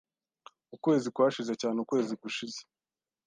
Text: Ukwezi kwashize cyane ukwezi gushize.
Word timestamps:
Ukwezi 0.75 1.07
kwashize 1.15 1.53
cyane 1.61 1.77
ukwezi 1.83 2.13
gushize. 2.21 2.59